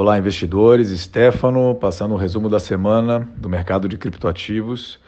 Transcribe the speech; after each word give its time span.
Olá, 0.00 0.16
investidores. 0.16 0.90
Stefano, 0.90 1.74
passando 1.74 2.12
o 2.12 2.14
um 2.14 2.18
resumo 2.18 2.48
da 2.48 2.60
semana 2.60 3.28
do 3.36 3.48
mercado 3.48 3.88
de 3.88 3.98
criptoativos, 3.98 5.00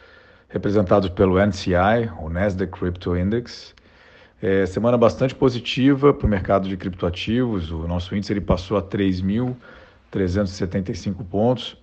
representados 0.49 1.07
pelo 1.07 1.39
NCI, 1.39 2.11
o 2.19 2.27
Nasdaq 2.27 2.77
Crypto 2.77 3.15
Index. 3.15 3.73
É, 4.41 4.65
semana 4.65 4.97
bastante 4.97 5.33
positiva 5.33 6.13
para 6.13 6.27
o 6.27 6.29
mercado 6.29 6.67
de 6.67 6.75
criptoativos. 6.75 7.71
O 7.71 7.87
nosso 7.87 8.13
índice 8.13 8.33
ele 8.33 8.41
passou 8.41 8.75
a 8.75 8.81
3.375 8.81 11.23
pontos, 11.23 11.77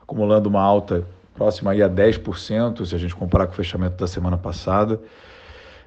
acumulando 0.00 0.48
uma 0.48 0.62
alta 0.62 1.06
próxima 1.34 1.72
aí 1.72 1.82
a 1.82 1.90
10%, 1.90 2.86
se 2.86 2.94
a 2.94 2.98
gente 2.98 3.14
comparar 3.14 3.46
com 3.46 3.52
o 3.52 3.56
fechamento 3.56 3.98
da 3.98 4.06
semana 4.06 4.38
passada. 4.38 4.98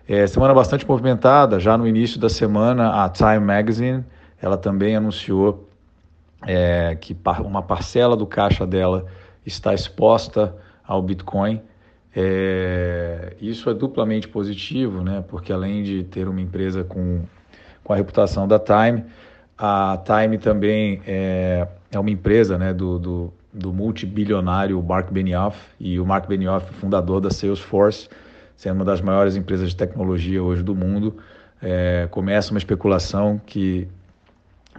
É, 0.08 0.28
semana 0.28 0.54
bastante 0.54 0.88
movimentada. 0.88 1.60
Já 1.60 1.76
no 1.76 1.88
início 1.88 2.20
da 2.20 2.30
semana, 2.30 3.04
a 3.04 3.10
Time 3.10 3.40
Magazine 3.40 4.06
ela 4.40 4.58
também 4.58 4.96
anunciou 4.96 5.67
é, 6.46 6.96
que 7.00 7.16
uma 7.44 7.62
parcela 7.62 8.16
do 8.16 8.26
caixa 8.26 8.66
dela 8.66 9.06
está 9.46 9.74
exposta 9.74 10.56
ao 10.86 11.02
Bitcoin. 11.02 11.62
É, 12.16 13.36
isso 13.40 13.70
é 13.70 13.74
duplamente 13.74 14.28
positivo, 14.28 15.04
né? 15.04 15.24
porque 15.28 15.52
além 15.52 15.84
de 15.84 16.04
ter 16.04 16.28
uma 16.28 16.42
empresa 16.42 16.84
com, 16.84 17.22
com 17.84 17.94
a 17.94 17.96
reputação 17.96 18.48
da 18.48 18.60
Time, 18.60 19.04
a 19.58 20.02
Time 20.06 20.38
também 20.38 21.02
é, 21.06 21.68
é 21.92 22.00
uma 22.00 22.10
empresa 22.10 22.58
né, 22.58 22.74
do, 22.74 22.98
do, 22.98 23.34
do 23.54 23.74
multibilionário 23.74 24.82
Mark 24.82 25.12
Benioff, 25.12 25.58
e 25.80 26.00
o 26.00 26.06
Mark 26.06 26.28
Benioff, 26.28 26.72
fundador 26.76 27.22
da 27.22 27.30
Salesforce, 27.30 28.10
sendo 28.56 28.78
uma 28.78 28.86
das 28.86 29.02
maiores 29.02 29.36
empresas 29.36 29.70
de 29.70 29.76
tecnologia 29.76 30.42
hoje 30.42 30.64
do 30.64 30.76
mundo, 30.76 31.18
é, 31.62 32.08
começa 32.10 32.52
uma 32.52 32.58
especulação 32.58 33.40
que 33.46 33.88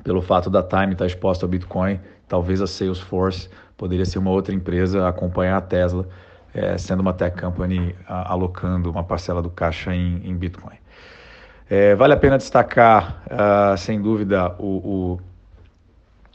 pelo 0.03 0.23
fato 0.23 0.49
da 0.49 0.63
Time 0.63 0.93
estar 0.93 1.07
exposta 1.07 1.45
ao 1.45 1.49
Bitcoin, 1.51 2.01
talvez 2.29 2.61
a 2.61 2.67
Salesforce 2.67 3.49
poderia 3.77 4.05
ser 4.05 4.19
uma 4.19 4.31
outra 4.31 4.55
empresa 4.55 5.05
a 5.05 5.09
acompanhar 5.09 5.57
a 5.57 5.61
Tesla, 5.61 6.07
é, 6.53 6.77
sendo 6.77 7.01
uma 7.01 7.13
tech 7.13 7.41
company 7.41 7.95
a, 8.07 8.33
alocando 8.33 8.91
uma 8.91 9.05
parcela 9.05 9.41
do 9.41 9.51
caixa 9.51 9.95
em, 9.95 10.21
em 10.25 10.35
Bitcoin. 10.35 10.77
É, 11.71 11.95
vale 11.95 12.15
a 12.15 12.17
pena 12.17 12.39
destacar, 12.39 13.23
uh, 13.27 13.77
sem 13.77 14.01
dúvida, 14.01 14.55
o, 14.59 14.65
o, 14.65 15.21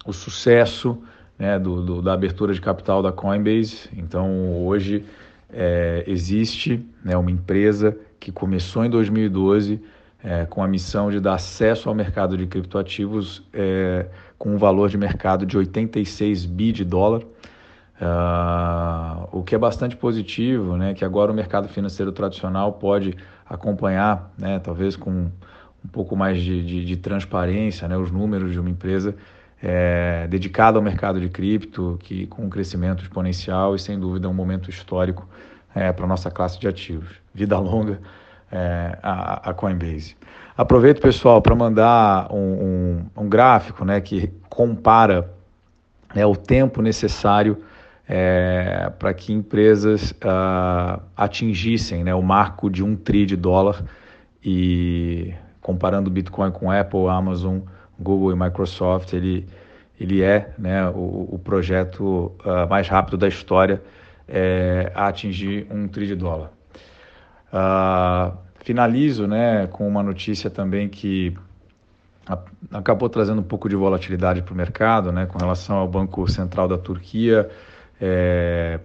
o 0.06 0.14
sucesso 0.14 1.02
né, 1.38 1.58
do, 1.58 1.81
do, 1.81 2.02
da 2.02 2.14
abertura 2.14 2.53
de 2.53 2.61
capital 2.61 3.02
da 3.02 3.11
Coinbase. 3.11 3.89
Então, 3.97 4.64
hoje 4.64 5.03
é, 5.52 6.03
existe 6.08 6.86
né, 7.03 7.17
uma 7.17 7.31
empresa 7.31 7.97
que 8.19 8.31
começou 8.31 8.86
em 8.86 8.89
2012 8.89 9.81
é, 10.23 10.45
com 10.45 10.63
a 10.63 10.67
missão 10.67 11.11
de 11.11 11.19
dar 11.19 11.33
acesso 11.33 11.89
ao 11.89 11.95
mercado 11.95 12.38
de 12.38 12.47
criptoativos 12.47 13.43
é, 13.53 14.05
com 14.38 14.55
um 14.55 14.57
valor 14.57 14.89
de 14.89 14.97
mercado 14.97 15.45
de 15.45 15.57
86 15.57 16.45
bi 16.45 16.71
de 16.71 16.85
dólar, 16.85 17.21
uh, 18.02 19.27
o 19.31 19.44
que 19.44 19.53
é 19.55 19.57
bastante 19.57 19.95
positivo, 19.95 20.77
né, 20.77 20.94
que 20.94 21.03
agora 21.03 21.31
o 21.31 21.35
mercado 21.35 21.67
financeiro 21.67 22.11
tradicional 22.11 22.73
pode 22.73 23.16
acompanhar, 23.45 24.33
né, 24.38 24.59
talvez 24.59 24.95
com 24.95 25.11
um 25.11 25.88
pouco 25.91 26.16
mais 26.16 26.41
de, 26.41 26.63
de, 26.63 26.85
de 26.85 26.97
transparência, 26.97 27.88
né, 27.88 27.97
os 27.97 28.11
números 28.11 28.51
de 28.51 28.59
uma 28.59 28.69
empresa 28.69 29.16
é, 29.61 30.27
dedicada 30.27 30.77
ao 30.77 30.83
mercado 30.83 31.19
de 31.19 31.29
cripto, 31.29 31.97
que 32.01 32.27
com 32.27 32.44
um 32.44 32.49
crescimento 32.49 33.03
exponencial 33.03 33.75
e 33.75 33.79
sem 33.79 33.99
dúvida 33.99 34.27
um 34.27 34.33
momento 34.33 34.69
histórico 34.69 35.27
é, 35.73 35.91
para 35.91 36.05
a 36.05 36.07
nossa 36.07 36.29
classe 36.29 36.59
de 36.59 36.67
ativos. 36.67 37.09
Vida 37.33 37.57
longa 37.57 37.99
é, 38.54 39.00
a, 39.02 39.50
a, 39.50 39.54
Coinbase. 39.54 40.16
Aproveito, 40.56 41.02
pessoal, 41.02 41.42
para 41.42 41.56
mandar 41.56 42.32
um, 42.32 42.38
um, 42.38 43.23
um, 43.23 43.28
gráfico 43.28 43.84
né, 43.84 44.00
que 44.00 44.32
compara 44.48 45.34
né, 46.14 46.23
o 46.23 46.36
tempo 46.36 46.80
necessário 46.80 47.64
é, 48.08 48.92
para 49.00 49.12
que 49.12 49.34
empresas 49.34 50.12
uh, 50.12 51.02
atingissem 51.18 52.04
né, 52.04 52.14
o 52.14 52.22
marco 52.22 52.70
de 52.70 52.84
um 52.84 52.96
tri 52.96 53.25
de 53.25 53.36
dólar 53.36 53.84
e 54.44 55.34
comparando 55.59 56.12
o 56.12 56.13
Bitcoin 56.13 56.52
com 56.52 56.69
Apple, 56.69 57.08
Amazon, 57.08 57.62
Google 58.00 58.34
e 58.34 58.36
Microsoft, 58.36 59.13
ele, 59.13 59.47
ele 60.00 60.22
é 60.22 60.53
né, 60.59 60.88
o, 60.90 61.30
o 61.31 61.42
projeto 61.44 62.31
uh, 62.46 62.69
mais 62.69 62.88
rápido 62.88 63.18
da 63.18 63.28
história 63.28 63.81
é, 64.28 64.92
a 64.94 65.08
atingir 65.08 65.66
um 65.72 65.88
tri 65.88 66.06
de 66.06 66.16
dólar. 66.16 66.52
Uh, 67.52 68.43
finalizo 68.63 69.28
né, 69.28 69.68
com 69.68 69.88
uma 69.88 70.01
notícia 70.01 70.50
também 70.50 70.90
que 70.90 71.35
acabou 72.72 73.09
trazendo 73.09 73.41
um 73.41 73.44
pouco 73.44 73.68
de 73.68 73.75
volatilidade 73.75 74.41
para 74.41 74.53
o 74.53 74.56
mercado, 74.56 75.12
né, 75.12 75.25
com 75.25 75.38
relação 75.38 75.75
ao 75.75 75.88
Banco 75.88 76.25
Central 76.31 76.68
da 76.69 76.78
Turquia, 76.78 77.50
é, 78.00 78.79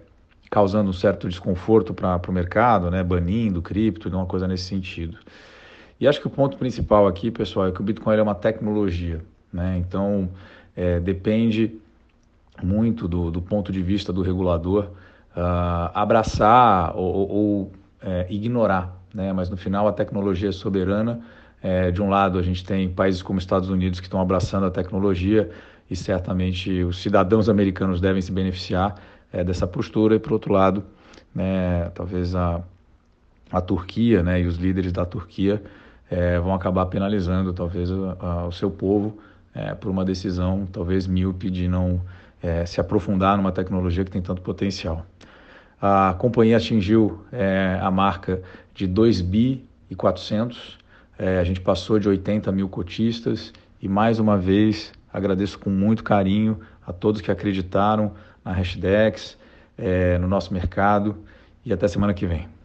causando 0.50 0.90
um 0.90 0.92
certo 0.92 1.28
desconforto 1.28 1.94
para 1.94 2.20
o 2.28 2.32
mercado, 2.32 2.90
né, 2.90 3.02
banindo 3.04 3.62
cripto, 3.62 4.08
uma 4.08 4.26
coisa 4.26 4.48
nesse 4.48 4.64
sentido. 4.64 5.16
E 6.00 6.08
acho 6.08 6.20
que 6.20 6.26
o 6.26 6.30
ponto 6.30 6.56
principal 6.56 7.06
aqui, 7.06 7.30
pessoal, 7.30 7.68
é 7.68 7.72
que 7.72 7.80
o 7.80 7.84
Bitcoin 7.84 8.16
é 8.16 8.22
uma 8.22 8.34
tecnologia, 8.34 9.24
né, 9.52 9.78
então 9.78 10.28
é, 10.76 10.98
depende 10.98 11.78
muito 12.60 13.06
do, 13.06 13.30
do 13.30 13.40
ponto 13.40 13.70
de 13.70 13.80
vista 13.80 14.12
do 14.12 14.22
regulador 14.22 14.90
uh, 15.36 15.90
abraçar 15.94 16.96
ou, 16.96 17.28
ou 17.30 17.72
é, 18.02 18.26
ignorar, 18.28 18.97
né? 19.14 19.32
mas 19.32 19.48
no 19.50 19.56
final 19.56 19.86
a 19.88 19.92
tecnologia 19.92 20.48
é 20.48 20.52
soberana. 20.52 21.20
É, 21.60 21.90
de 21.90 22.00
um 22.00 22.08
lado, 22.08 22.38
a 22.38 22.42
gente 22.42 22.64
tem 22.64 22.88
países 22.88 23.20
como 23.20 23.38
Estados 23.38 23.68
Unidos 23.68 23.98
que 23.98 24.06
estão 24.06 24.20
abraçando 24.20 24.66
a 24.66 24.70
tecnologia 24.70 25.50
e 25.90 25.96
certamente 25.96 26.84
os 26.84 27.02
cidadãos 27.02 27.48
americanos 27.48 28.00
devem 28.00 28.22
se 28.22 28.30
beneficiar 28.30 28.94
é, 29.32 29.42
dessa 29.42 29.66
postura, 29.66 30.14
e 30.14 30.18
por 30.18 30.32
outro 30.32 30.52
lado, 30.52 30.84
né, 31.34 31.90
talvez 31.94 32.34
a, 32.34 32.62
a 33.50 33.60
Turquia 33.60 34.22
né, 34.22 34.40
e 34.40 34.46
os 34.46 34.56
líderes 34.56 34.92
da 34.92 35.04
Turquia 35.04 35.62
é, 36.10 36.38
vão 36.38 36.54
acabar 36.54 36.86
penalizando 36.86 37.52
talvez 37.52 37.90
a, 37.90 38.16
a, 38.20 38.46
o 38.46 38.52
seu 38.52 38.70
povo 38.70 39.18
é, 39.54 39.74
por 39.74 39.90
uma 39.90 40.04
decisão 40.04 40.66
talvez 40.70 41.06
míope 41.06 41.50
de 41.50 41.68
não 41.68 42.00
é, 42.42 42.64
se 42.64 42.80
aprofundar 42.80 43.36
numa 43.36 43.52
tecnologia 43.52 44.04
que 44.04 44.10
tem 44.10 44.22
tanto 44.22 44.42
potencial. 44.42 45.04
A 45.80 46.14
companhia 46.18 46.56
atingiu 46.56 47.24
é, 47.30 47.78
a 47.80 47.90
marca 47.90 48.42
de 48.74 48.86
2 48.86 49.20
bi 49.20 49.64
e 49.88 49.94
400. 49.94 50.76
É, 51.18 51.38
a 51.38 51.44
gente 51.44 51.60
passou 51.60 51.98
de 51.98 52.08
80 52.08 52.50
mil 52.50 52.68
cotistas 52.68 53.52
e 53.80 53.88
mais 53.88 54.18
uma 54.18 54.36
vez 54.36 54.92
agradeço 55.12 55.58
com 55.58 55.70
muito 55.70 56.02
carinho 56.02 56.60
a 56.86 56.92
todos 56.92 57.20
que 57.20 57.30
acreditaram 57.30 58.12
na 58.44 58.52
Hashdex, 58.52 59.38
é, 59.76 60.18
no 60.18 60.26
nosso 60.26 60.52
mercado 60.52 61.16
e 61.64 61.72
até 61.72 61.86
semana 61.86 62.12
que 62.12 62.26
vem. 62.26 62.57